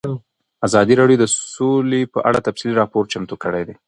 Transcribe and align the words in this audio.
ازادي 0.67 0.93
راډیو 1.01 1.21
د 1.21 1.25
سوله 1.53 1.99
په 2.13 2.19
اړه 2.29 2.39
تفصیلي 2.47 2.73
راپور 2.81 3.03
چمتو 3.13 3.35
کړی. 3.43 3.73